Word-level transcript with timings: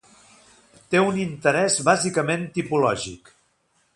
Té 0.93 1.01
un 1.09 1.19
interès 1.25 1.77
bàsicament 1.89 2.47
tipològic. 2.57 3.33